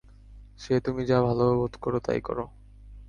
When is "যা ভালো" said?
1.05-1.45